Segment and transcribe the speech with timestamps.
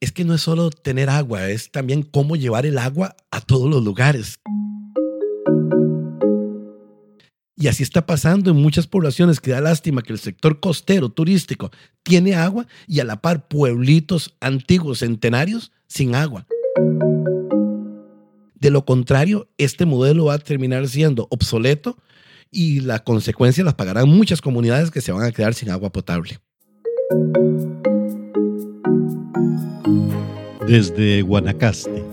[0.00, 3.70] es que no es solo tener agua, es también cómo llevar el agua a todos
[3.70, 4.40] los lugares.
[7.54, 11.70] Y así está pasando en muchas poblaciones que da lástima que el sector costero turístico
[12.02, 16.46] tiene agua y a la par pueblitos antiguos centenarios sin agua.
[18.54, 21.98] De lo contrario, este modelo va a terminar siendo obsoleto
[22.50, 26.40] y la consecuencia las pagarán muchas comunidades que se van a quedar sin agua potable.
[30.66, 32.04] Desde Guanacaste,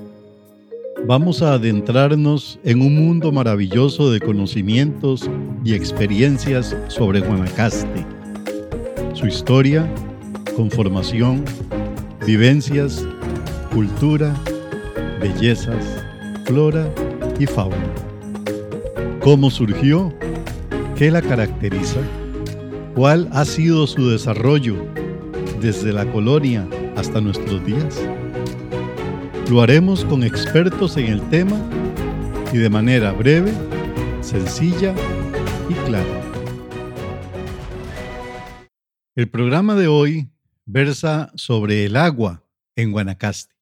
[1.06, 5.30] vamos a adentrarnos en un mundo maravilloso de conocimientos
[5.66, 8.06] y experiencias sobre Guanacaste,
[9.14, 9.86] su historia,
[10.56, 11.44] conformación,
[12.26, 13.06] vivencias,
[13.74, 14.34] cultura,
[15.20, 15.86] bellezas,
[16.46, 16.90] flora
[17.38, 17.76] y fauna.
[19.22, 20.14] ¿Cómo surgió?
[20.96, 22.00] ¿Qué la caracteriza?
[22.96, 24.78] ¿Cuál ha sido su desarrollo
[25.62, 28.00] desde la colonia hasta nuestros días?
[29.50, 31.58] Lo haremos con expertos en el tema
[32.52, 33.54] y de manera breve,
[34.20, 34.94] sencilla
[35.70, 36.22] y clara.
[39.16, 40.30] El programa de hoy
[40.66, 42.44] versa sobre el agua
[42.76, 43.56] en Guanacaste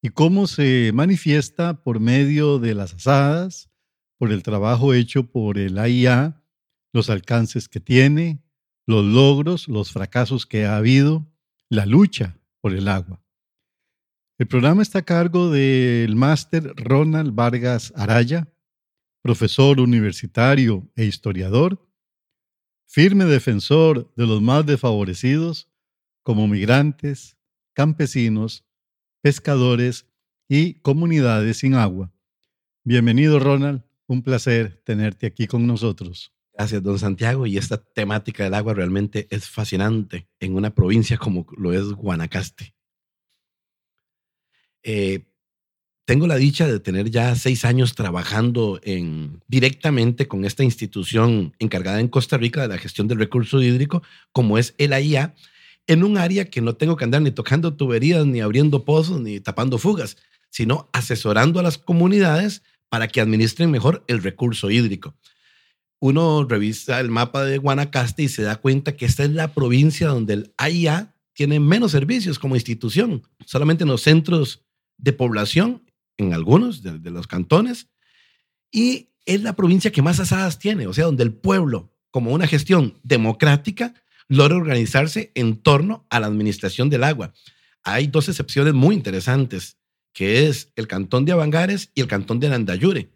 [0.00, 3.68] y cómo se manifiesta por medio de las asadas,
[4.16, 6.40] por el trabajo hecho por el AIA
[6.92, 8.44] los alcances que tiene,
[8.86, 11.26] los logros, los fracasos que ha habido,
[11.68, 13.21] la lucha por el agua.
[14.42, 18.52] El programa está a cargo del máster Ronald Vargas Araya,
[19.22, 21.88] profesor universitario e historiador,
[22.84, 25.70] firme defensor de los más desfavorecidos
[26.24, 27.38] como migrantes,
[27.72, 28.64] campesinos,
[29.20, 30.08] pescadores
[30.48, 32.12] y comunidades sin agua.
[32.82, 36.34] Bienvenido Ronald, un placer tenerte aquí con nosotros.
[36.52, 37.46] Gracias, don Santiago.
[37.46, 42.74] Y esta temática del agua realmente es fascinante en una provincia como lo es Guanacaste.
[44.82, 45.24] Eh,
[46.04, 52.00] tengo la dicha de tener ya seis años trabajando en, directamente con esta institución encargada
[52.00, 55.34] en Costa Rica de la gestión del recurso hídrico, como es el AIA,
[55.86, 59.40] en un área que no tengo que andar ni tocando tuberías, ni abriendo pozos, ni
[59.40, 60.16] tapando fugas,
[60.50, 65.14] sino asesorando a las comunidades para que administren mejor el recurso hídrico.
[66.00, 70.08] Uno revisa el mapa de Guanacaste y se da cuenta que esta es la provincia
[70.08, 74.64] donde el AIA tiene menos servicios como institución, solamente en los centros
[75.02, 75.82] de población,
[76.16, 77.88] en algunos de, los cantones,
[78.70, 82.46] y es la provincia que más asadas tiene, o sea, donde el pueblo, como una
[82.46, 83.94] gestión democrática,
[84.28, 87.34] logra organizarse en torno a la administración del agua.
[87.82, 89.76] Hay dos excepciones muy interesantes,
[90.12, 93.10] que es el cantón de Avangares y el cantón de Nandayure,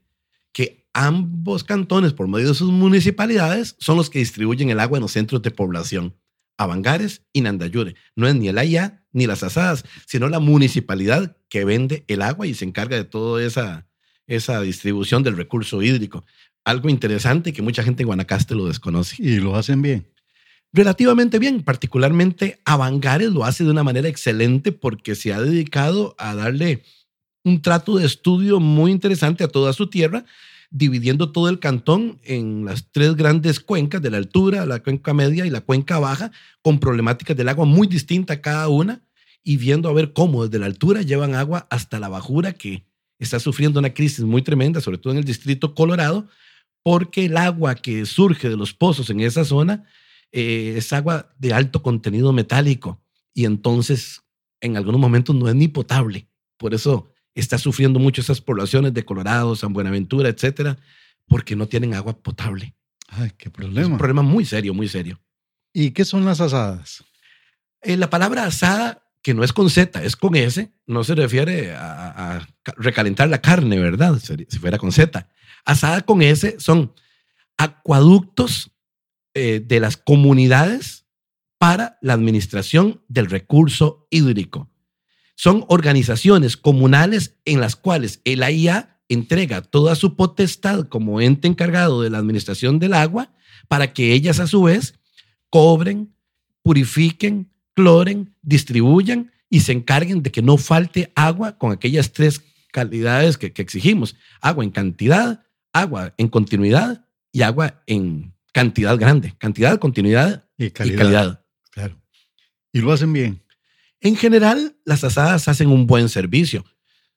[0.53, 5.03] que ambos cantones, por medio de sus municipalidades, son los que distribuyen el agua en
[5.03, 6.17] los centros de población.
[6.59, 7.95] Avangares y Nandayure.
[8.15, 12.47] No es ni el AIA ni las asadas, sino la municipalidad que vende el agua
[12.47, 13.87] y se encarga de toda esa,
[14.27, 16.25] esa distribución del recurso hídrico.
[16.65, 19.17] Algo interesante que mucha gente en Guanacaste lo desconoce.
[19.19, 20.09] Y lo hacen bien.
[20.73, 26.35] Relativamente bien, particularmente Avangares lo hace de una manera excelente porque se ha dedicado a
[26.35, 26.83] darle
[27.45, 30.25] un trato de estudio muy interesante a toda su tierra
[30.77, 35.47] dividiendo todo el cantón en las tres grandes cuencas de la altura, la cuenca media
[35.47, 39.01] y la cuenca baja, con problemáticas del agua muy distintas cada una,
[39.43, 42.85] y viendo a ver cómo desde la altura llevan agua hasta la bajura, que
[43.19, 46.29] está sufriendo una crisis muy tremenda, sobre todo en el distrito Colorado,
[46.83, 49.85] porque el agua que surge de los pozos en esa zona
[50.31, 53.01] eh, es agua de alto contenido metálico,
[53.33, 54.23] y entonces
[54.61, 56.29] en algunos momentos no es ni potable.
[56.59, 57.09] Por eso
[57.41, 60.79] está sufriendo mucho esas poblaciones de Colorado, San Buenaventura, etcétera,
[61.29, 62.75] porque no tienen agua potable.
[63.09, 63.83] Ay, qué problema.
[63.83, 65.21] Es un problema muy serio, muy serio.
[65.73, 67.05] ¿Y qué son las asadas?
[67.83, 71.75] Eh, la palabra asada, que no es con Z, es con S, no se refiere
[71.75, 74.19] a, recalentar la carne, ¿verdad?
[74.19, 75.29] Si fuera con Z.
[75.65, 76.95] Asada con S son
[77.59, 78.71] acueductos
[79.35, 81.05] eh, de las comunidades
[81.59, 84.71] para la administración del recurso hídrico
[85.37, 92.03] son organizaciones comunales en las cuales el AIA entrega toda su potestad como ente encargado
[92.03, 93.33] de la administración del agua
[93.69, 94.99] para que ellas a su vez
[95.51, 96.15] cobren,
[96.63, 102.43] purifiquen, cloren, distribuyan y se encarguen de que no falte agua con aquellas tres
[102.73, 104.17] calidades que, exigimos.
[104.41, 109.35] Agua en cantidad, agua en continuidad y agua en cantidad grande.
[109.39, 110.95] Cantidad, continuidad y calidad.
[110.95, 111.45] y calidad.
[111.71, 112.01] Claro.
[112.73, 113.46] Y lo hacen bien.
[114.01, 116.65] En general, las asadas hacen un buen servicio,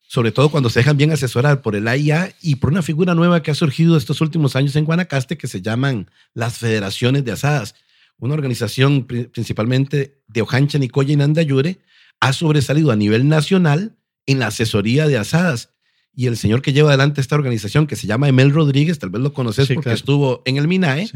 [0.07, 3.43] sobre todo cuando se dejan bien asesorar por el AIA y por una figura nueva
[3.43, 7.75] que ha surgido estos últimos años en Guanacaste que se llaman las Federaciones de Asadas,
[8.17, 11.79] una organización principalmente de Ojancha, Nicoya y Nandayure,
[12.19, 15.71] ha sobresalido a nivel nacional en la asesoría de asadas.
[16.13, 19.21] Y el señor que lleva adelante esta organización, que se llama Emel Rodríguez, tal vez
[19.21, 21.09] lo conoces porque estuvo en el MINAE,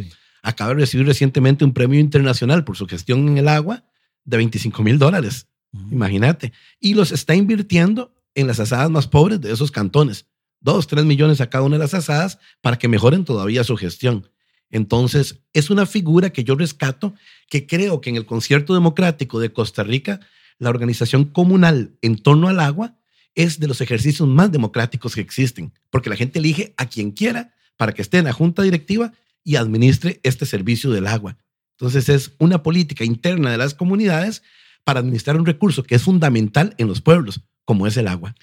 [0.44, 3.84] acaba de recibir recientemente un premio internacional por su gestión en el agua
[4.24, 5.48] de 25 mil dólares.
[5.92, 6.54] Imagínate.
[6.80, 10.26] Y los está invirtiendo en las asadas más pobres de esos cantones.
[10.60, 14.30] Dos, tres millones a cada una de las asadas para que mejoren todavía su gestión.
[14.70, 17.14] Entonces, es una figura que yo rescato,
[17.50, 20.20] que creo que en el concierto democrático de Costa Rica,
[20.58, 22.98] la organización comunal en torno al agua
[23.36, 27.54] es de los ejercicios más democráticos que existen, porque la gente elige a quien quiera
[27.78, 29.12] para que esté en la junta directiva
[29.44, 31.38] y administre este servicio del agua.
[31.78, 34.44] Entonces, es una política interna de las comunidades
[34.84, 38.36] para administrar un recurso que es fundamental en los pueblos, como es el agua.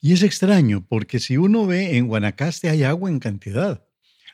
[0.00, 3.88] Y es extraño, porque si uno ve en Guanacaste hay agua en cantidad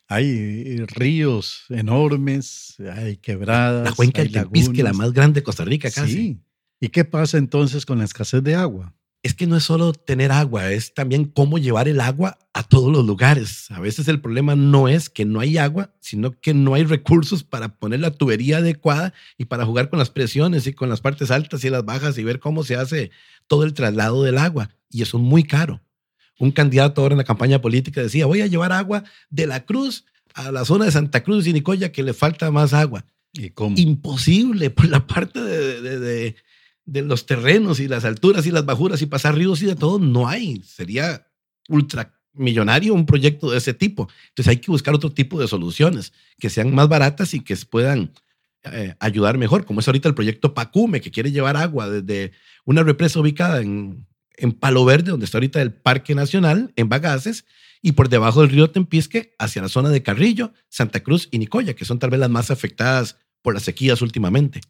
[0.07, 3.85] hay eh, ríos enormes, hay quebradas.
[3.85, 6.13] La cuenca del Tempisque, la más grande de Costa Rica casi.
[6.13, 6.41] Sí.
[6.81, 8.95] ¿Y qué pasa entonces con la escasez de agua?
[9.25, 12.93] Es que no es solo tener agua, es también cómo llevar el agua a todos
[12.93, 13.69] los lugares.
[13.73, 17.43] A veces el problema no es que no hay agua, sino que no hay recursos
[17.43, 21.33] para poner la tubería adecuada y para jugar con las presiones y con las partes
[21.33, 23.11] altas y las bajas y ver cómo se hace
[23.49, 24.71] todo el traslado del agua.
[24.89, 25.81] Y eso es muy caro
[26.39, 30.05] un candidato ahora en la campaña política decía, voy a llevar agua de la Cruz
[30.35, 33.05] a la zona de Santa Cruz y Nicoya que le falta más agua.
[33.33, 33.77] ¿Y cómo?
[33.79, 36.37] Imposible por la parte de, de,
[36.87, 40.29] los terrenos y las alturas y las bajuras y pasar ríos y de todo, no
[40.29, 40.63] hay.
[40.63, 41.27] Sería
[41.69, 44.09] ultramillonario un proyecto de ese tipo.
[44.29, 48.13] Entonces hay que buscar otro tipo de soluciones que sean más baratas y que puedan
[48.65, 52.33] eh, ayudar mejor, como es ahorita el proyecto Pacume, que quiere llevar agua desde
[52.65, 57.45] una represa ubicada en en Palo Verde, donde está ahorita el Parque Nacional, en Bagaces,
[57.83, 61.75] y por debajo del río Tempisque, hacia la zona de Carrillo, Santa Cruz y Nicoya,
[61.75, 64.61] que son tal vez las más afectadas por las sequías últimamente.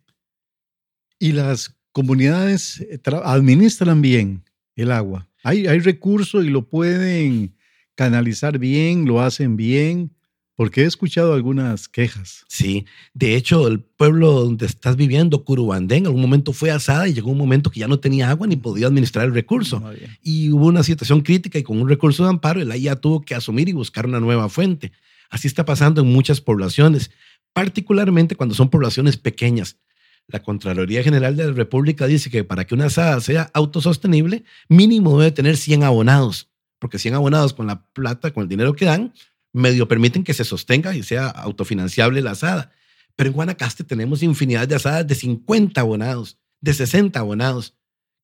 [1.19, 4.43] Y las comunidades eh, administran bien
[4.76, 5.29] el agua.
[5.43, 7.55] Hay, hay recursos y lo pueden
[7.94, 10.11] canalizar bien, lo hacen bien.
[10.56, 12.44] Porque he escuchado algunas quejas.
[12.46, 17.12] Sí, de hecho, el pueblo donde estás viviendo, Curubandén, en algún momento fue asada y
[17.12, 19.82] llegó un momento que ya no tenía agua ni podía administrar el recurso.
[20.23, 23.35] y hubo una situación crítica y con un recurso de amparo, el ya tuvo que
[23.35, 24.93] asumir y buscar una nueva fuente.
[25.29, 27.11] Así está pasando en muchas poblaciones,
[27.52, 29.79] particularmente cuando son poblaciones pequeñas.
[30.26, 35.19] La Contraloría General de la República dice que para que una asada sea autosostenible, mínimo
[35.19, 39.12] debe tener 100 abonados, porque 100 abonados con la plata, con el dinero que dan,
[39.53, 42.73] medio permiten que se sostenga y sea autofinanciable la asada.
[43.17, 47.75] Pero en Guanacaste tenemos infinidad de asadas de 50 abonados, de 60 abonados,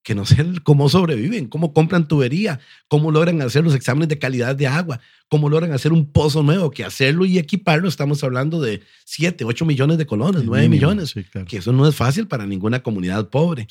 [0.03, 4.55] que no sé cómo sobreviven, cómo compran tubería, cómo logran hacer los exámenes de calidad
[4.55, 8.81] de agua, cómo logran hacer un pozo nuevo, que hacerlo y equiparlo estamos hablando de
[9.05, 11.13] 7, 8 millones de colones, 9 millones,
[11.47, 13.67] que eso no es fácil para ninguna comunidad pobre.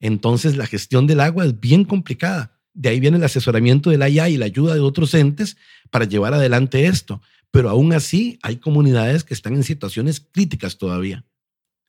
[0.00, 2.52] Entonces la gestión del agua es bien complicada.
[2.74, 5.56] De ahí viene el asesoramiento de la IA y la ayuda de otros entes
[5.90, 7.20] para llevar adelante esto.
[7.50, 11.24] Pero aún así hay comunidades que están en situaciones críticas todavía.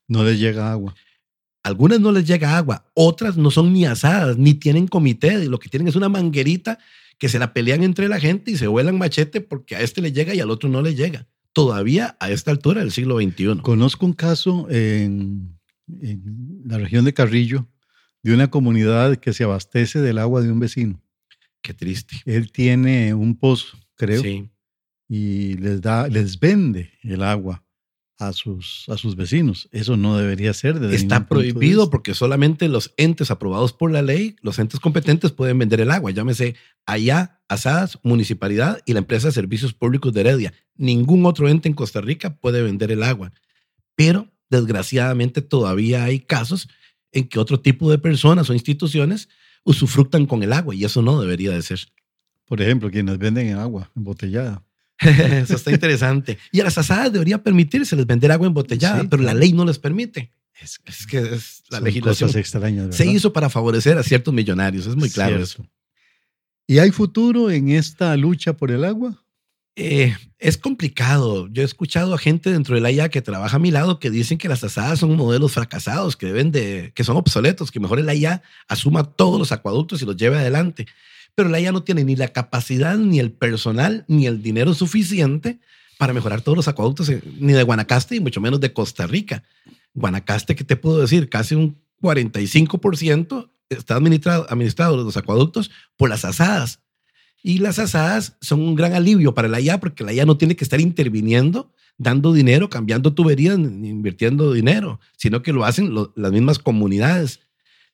[0.08, 0.96] No les llega agua.
[1.64, 5.70] Algunas no les llega agua, otras no son ni asadas, ni tienen comité, lo que
[5.70, 6.80] tienen es una manguerita
[7.18, 10.14] que se la pelean entre la gente y se vuelan machete porque a este le
[10.14, 11.28] llega y al otro no le llega.
[11.52, 13.60] Todavía a esta altura del siglo XXI.
[13.62, 15.60] Conozco un caso en,
[16.02, 17.68] en la región de Carrillo
[18.24, 21.02] de una comunidad que se abastece del agua de un vecino.
[21.62, 22.22] Qué triste.
[22.26, 24.22] Él tiene un pozo, creo.
[24.22, 24.50] Sí.
[25.10, 27.66] Y les da, les vende el agua
[28.20, 29.70] a sus, a sus vecinos.
[29.72, 30.76] Eso no debería ser.
[30.94, 35.80] Está prohibido porque solamente los entes aprobados por la ley, los entes competentes pueden vender
[35.80, 36.12] el agua.
[36.12, 40.54] Llámese allá, Asadas, Municipalidad y la empresa de Servicios Públicos de Heredia.
[40.76, 43.32] Ningún otro ente en Costa Rica puede vender el agua.
[43.96, 46.68] Pero desgraciadamente todavía hay casos
[47.14, 49.30] en que otro tipo de personas o instituciones
[49.64, 51.80] usufructan con el agua y eso no debería de ser.
[52.46, 54.62] Por ejemplo, quienes venden agua embotellada.
[55.44, 56.38] eso está interesante.
[56.52, 60.32] Y a las asadas debería permitírseles vender agua embotellada, pero la ley no les permite.
[60.62, 62.30] Es, que es la legislación.
[62.36, 65.66] Extrañas, se hizo para favorecer a ciertos millonarios, es muy claro eso.
[66.68, 69.24] ¿Y hay futuro en esta lucha por el agua?
[69.76, 71.48] Eh, es complicado.
[71.48, 74.10] Yo he escuchado a gente dentro de la IA que trabaja a mi lado que
[74.10, 78.02] dicen que las asadas son modelos fracasados, que deben de, que son obsoletos, que mejor
[78.02, 80.86] la IA asuma todos los acueductos y los lleve adelante.
[81.36, 85.60] Pero la IA no tiene ni la capacidad, ni el personal, ni el dinero suficiente
[85.98, 89.44] para mejorar todos los acueductos, ni de Guanacaste y mucho menos de Costa Rica.
[89.94, 91.30] Guanacaste, ¿qué te puedo decir?
[91.30, 96.82] Casi un 45% está administrado, administrado los acueductos por las asadas.
[97.42, 100.56] Y las asadas son un gran alivio para la IA porque la IA no tiene
[100.56, 106.60] que estar interviniendo, dando dinero, cambiando tuberías, invirtiendo dinero, sino que lo hacen las mismas
[106.60, 107.42] comunidades.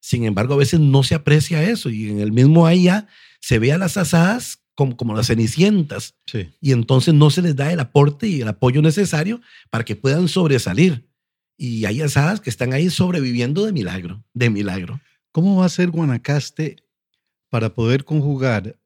[0.06, 3.08] Sin embargo, a veces no se aprecia eso y en el mismo AIA
[3.42, 6.48] se ve a las asadas como, como las cenicientas Sí.
[6.62, 10.28] y entonces no se les da el aporte y el apoyo necesario para que puedan
[10.28, 11.10] sobresalir.
[11.58, 15.02] Y hay asadas que están ahí sobreviviendo de milagro, de milagro.
[15.32, 16.76] ¿Cómo va a ser Guanacaste
[17.50, 18.78] para poder conjugar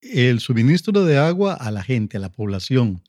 [0.00, 3.02] el suministro de agua a la gente, a la población,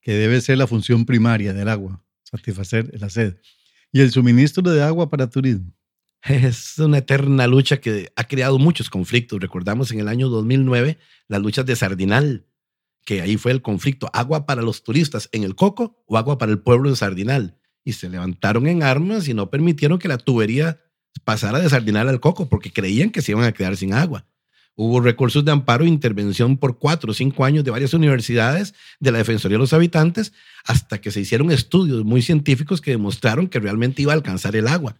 [0.00, 3.36] que debe ser la función primaria del agua, satisfacer la sed,
[3.92, 5.72] y el suministro de agua para turismo?
[6.24, 9.40] Es una eterna lucha que ha creado muchos conflictos.
[9.40, 10.96] Recordamos en el año 2009
[11.28, 12.46] las luchas de Sardinal,
[13.04, 16.50] que ahí fue el conflicto, agua para los turistas en el Coco o agua para
[16.50, 17.58] el pueblo de Sardinal.
[17.84, 20.80] Y se levantaron en armas y no permitieron que la tubería
[21.24, 24.26] pasara de Sardinal al Coco porque creían que se iban a quedar sin agua.
[24.76, 29.12] Hubo recursos de amparo e intervención por cuatro o cinco años de varias universidades de
[29.12, 30.32] la Defensoría de los Habitantes
[30.64, 34.68] hasta que se hicieron estudios muy científicos que demostraron que realmente iba a alcanzar el
[34.68, 34.96] agua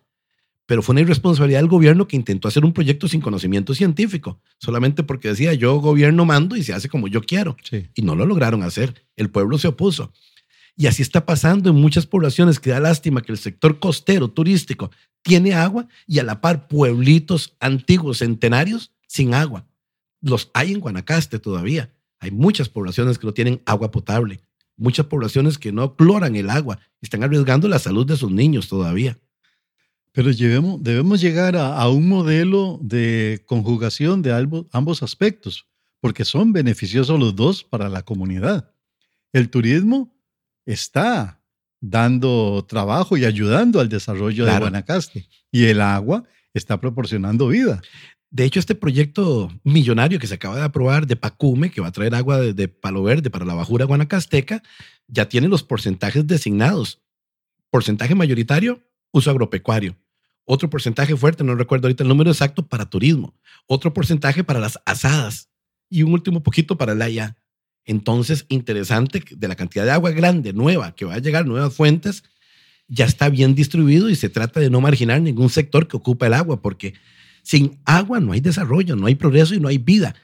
[0.66, 5.02] pero fue una irresponsabilidad del gobierno que intentó hacer un proyecto sin conocimiento científico, solamente
[5.02, 7.56] porque decía yo gobierno mando y se hace como yo quiero.
[7.62, 7.88] Sí.
[7.94, 8.94] Y no lo lograron hacer.
[9.16, 10.12] El pueblo se opuso.
[10.76, 14.90] Y así está pasando en muchas poblaciones que da lástima que el sector costero turístico
[15.22, 19.66] tiene agua y a la par pueblitos antiguos, centenarios, sin agua.
[20.20, 21.92] Los hay en Guanacaste todavía.
[22.18, 24.40] Hay muchas poblaciones que no tienen agua potable.
[24.76, 29.18] Muchas poblaciones que no cloran el agua están arriesgando la salud de sus niños todavía.
[30.16, 34.32] Pero llevemos- debemos llegar a, a un modelo de conjugación de
[34.70, 35.66] ambos aspectos,
[36.00, 38.70] porque son beneficiosos los dos para la comunidad.
[39.32, 40.14] El turismo
[40.64, 41.42] está
[41.80, 44.52] dando trabajo y ayudando al desarrollo de.
[44.60, 46.22] Guanacaste, y el agua
[46.54, 47.82] está proporcionando vida.
[48.30, 51.92] De hecho, este proyecto millonario que se acaba de aprobar de Pacume, que va a
[51.92, 54.62] traer agua de, de Palo Verde para la bajura guanacasteca,
[55.08, 57.00] ya tiene los porcentajes designados.
[57.70, 58.80] Porcentaje mayoritario,
[59.12, 59.96] uso agropecuario.
[60.44, 63.34] Otro porcentaje fuerte, no recuerdo ahorita el número exacto, para turismo.
[63.66, 65.48] Otro porcentaje para las asadas.
[65.88, 67.36] Y un último poquito para el AYA.
[67.86, 72.24] Entonces, interesante, de la cantidad de agua grande, nueva, que va a llegar, nuevas fuentes,
[72.88, 76.34] ya está bien distribuido y se trata de no marginar ningún sector que ocupa el
[76.34, 76.94] agua, porque
[77.42, 80.14] sin agua no hay desarrollo, no hay progreso y no hay vida.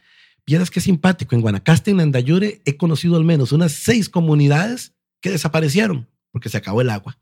[0.46, 1.34] Vieras qué simpático.
[1.34, 6.56] En Guanacaste, en Nandayure, he conocido al menos unas seis comunidades que desaparecieron porque se
[6.56, 7.19] acabó el agua.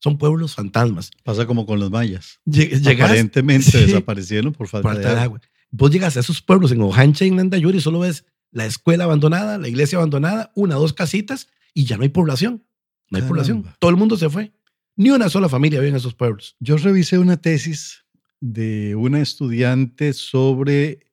[0.00, 1.10] Son pueblos fantasmas.
[1.24, 2.40] Pasa como con los mayas.
[2.44, 3.78] Llegas Aparentemente Sí.
[3.86, 5.22] desaparecieron por falta, de agua.
[5.22, 5.40] agua.
[5.70, 9.04] Vos llegas a esos pueblos en Ojancha y en Nandayure y solo ves la escuela
[9.04, 12.64] abandonada, la iglesia abandonada, una o dos casitas y ya no hay población.
[13.10, 13.28] No hay Caramba.
[13.28, 13.64] población.
[13.78, 14.52] Todo el mundo se fue.
[14.96, 16.56] Ni una sola familia vive en esos pueblos.
[16.60, 18.04] Yo revisé una tesis
[18.40, 21.06] de una estudiante sobre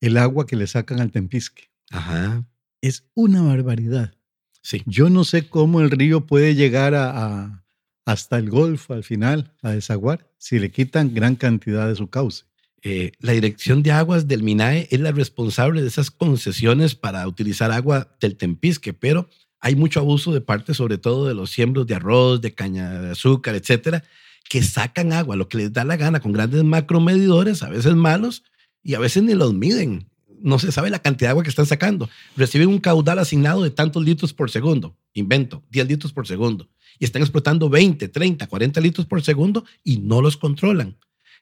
[0.00, 1.70] el agua que le sacan al Tempisque.
[1.90, 2.44] Ajá.
[2.80, 4.14] Es una barbaridad.
[4.62, 4.82] Sí.
[4.86, 7.10] Yo no sé cómo el río puede llegar a,
[7.44, 7.64] a-
[8.08, 12.44] hasta el Golfo al final, a desaguar, si le quitan gran cantidad de su cauce.
[12.80, 17.70] Eh, la Dirección de Aguas del MINAE es la responsable de esas concesiones para utilizar
[17.70, 19.28] agua del Tempisque, pero
[19.60, 23.10] hay mucho abuso de parte, sobre todo de los siembros de arroz, de caña de
[23.10, 24.02] azúcar, etcétera,
[24.48, 28.42] que sacan agua, lo que les da la gana, con grandes macromedidores, a veces malos,
[28.82, 30.08] y a veces ni los miden.
[30.40, 32.08] No se sabe la cantidad de agua que están sacando.
[32.38, 34.96] Reciben un caudal asignado de tantos litros por segundo.
[35.12, 36.70] Invento, 10 litros por segundo.
[36.98, 40.96] Y están explotando 20, 30, 40 litros por segundo y no los controlan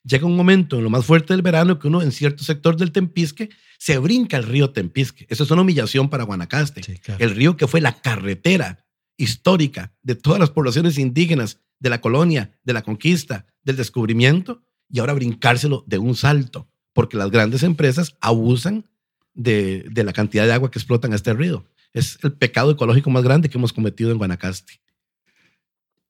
[0.06, 2.92] llega un momento en lo más fuerte del verano que uno en cierto sector del
[2.92, 5.26] Tempisque se brinca el río Tempisque.
[5.28, 6.82] Eso es una humillación para Guanacaste.
[6.82, 7.22] Sí, claro.
[7.22, 8.84] El río que fue la carretera
[9.16, 15.00] histórica de todas las poblaciones indígenas de la colonia, de la conquista, del descubrimiento, y
[15.00, 18.88] ahora brincárselo de un salto, porque las grandes empresas abusan
[19.34, 21.66] de, de la cantidad de agua que explotan a este río.
[21.92, 24.80] Es el pecado ecológico más grande que hemos cometido en Guanacaste.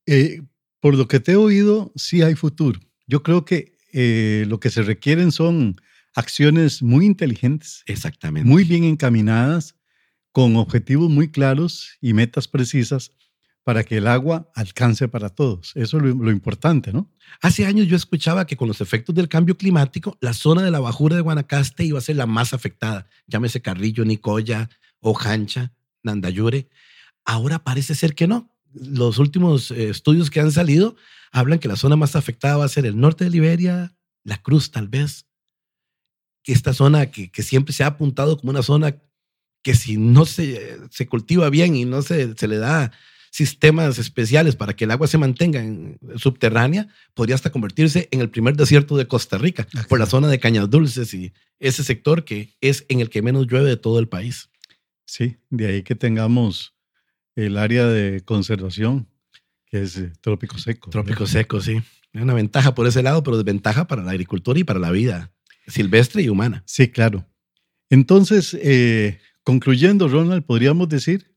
[0.06, 0.42] Eh,
[0.80, 2.80] por lo que te he oído, sí hay futuro.
[3.06, 5.76] Yo creo que eh, lo que se requieren son
[6.14, 8.48] acciones muy inteligentes, Exactamente.
[8.48, 9.74] muy bien encaminadas,
[10.32, 13.10] con objetivos muy claros y metas precisas
[13.64, 15.72] para que el agua alcance para todos.
[15.74, 17.10] Eso es lo, lo importante, ¿no?
[17.42, 20.78] Hace años yo escuchaba que con los efectos del cambio climático, la zona de la
[20.78, 23.08] bajura de Guanacaste iba a ser la más afectada.
[23.26, 24.68] Llámese Carrillo, Nicoya,
[25.00, 25.72] Ojancha,
[26.02, 26.68] Nandayure.
[27.24, 28.55] Ahora parece ser que no.
[28.80, 30.96] Los últimos eh, estudios que han salido
[31.32, 34.70] hablan que la zona más afectada va a ser el norte de Liberia, la Cruz
[34.70, 35.26] tal vez.
[36.44, 38.96] Esta zona que, que siempre se ha apuntado como una zona
[39.62, 42.92] que si no se, se cultiva bien y no se, se le da
[43.36, 48.30] sistemas especiales para que el agua se mantenga en, subterránea, podría hasta convertirse en el
[48.30, 52.56] primer desierto de Costa Rica, por la zona de Cañas Dulces y ese sector que
[52.60, 54.48] es en el que menos llueve de todo el país.
[55.04, 56.75] Sí, de ahí que tengamos
[57.36, 59.06] el área de conservación,
[59.66, 60.90] que es eh, trópico seco.
[60.90, 61.32] Trópico ¿verdad?
[61.32, 61.80] seco, sí.
[62.14, 65.30] Una ventaja por ese lado, pero desventaja para la agricultura y para la vida
[65.68, 66.62] silvestre y humana.
[66.66, 67.26] Sí, claro.
[67.90, 71.34] Entonces, eh, concluyendo, Ronald, podríamos decir.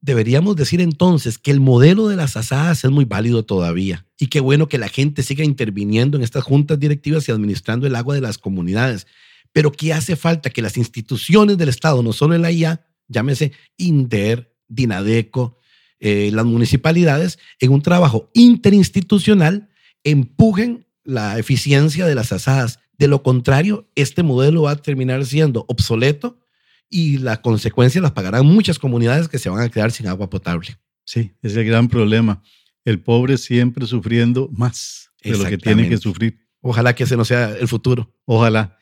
[0.00, 4.40] Deberíamos decir entonces que el modelo de las asadas es muy válido todavía y qué
[4.40, 8.20] bueno que la gente siga interviniendo en estas juntas directivas y administrando el agua de
[8.20, 9.06] las comunidades,
[9.52, 14.54] pero que hace falta que las instituciones del Estado, no solo la IA, llámese INDER,
[14.68, 15.58] DINADECO,
[16.00, 19.68] eh, las municipalidades, en un trabajo interinstitucional,
[20.02, 22.80] empujen la eficiencia de las asadas.
[22.98, 26.38] De lo contrario, este modelo va a terminar siendo obsoleto
[26.88, 30.78] y la consecuencia las pagarán muchas comunidades que se van a quedar sin agua potable.
[31.04, 32.42] Sí, es el gran problema.
[32.84, 36.38] El pobre siempre sufriendo más de lo que tiene que sufrir.
[36.60, 38.14] Ojalá que ese no sea el futuro.
[38.24, 38.78] Ojalá.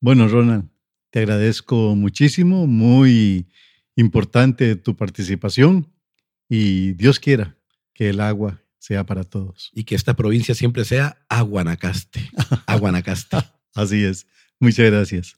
[0.00, 0.68] Bueno, Ronald,
[1.14, 3.46] te agradezco muchísimo, muy
[3.94, 5.86] importante tu participación
[6.48, 7.56] y Dios quiera
[7.92, 9.70] que el agua sea para todos.
[9.74, 12.18] Y que esta provincia siempre sea Aguanacaste.
[12.66, 13.36] Aguanacaste.
[13.76, 14.26] Así es.
[14.58, 15.36] Muchas gracias.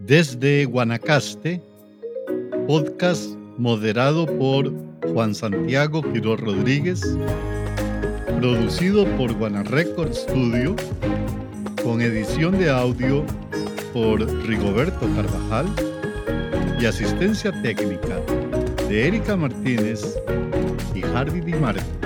[0.00, 1.62] Desde Guanacaste,
[2.66, 7.00] podcast moderado por Juan Santiago Quiroz Rodríguez,
[8.38, 10.74] producido por Guanarecord Studio,
[11.82, 13.24] con edición de audio
[13.92, 15.66] por Rigoberto Carvajal
[16.80, 18.20] y asistencia técnica
[18.88, 20.18] de Erika Martínez
[20.94, 22.03] y Harvey Di Marco.